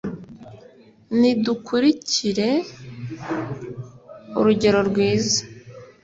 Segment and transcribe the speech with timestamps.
[1.19, 2.49] nidukulikire
[4.39, 5.41] urugero rwiza